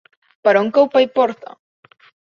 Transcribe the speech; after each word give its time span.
Per 0.47 0.53
on 0.63 0.71
cau 0.79 0.89
Paiporta? 0.97 1.57